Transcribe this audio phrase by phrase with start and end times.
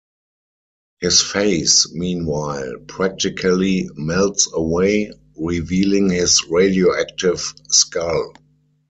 [1.01, 7.39] His face, meanwhile, practically melts away, revealing his radioactive
[7.69, 8.33] skull.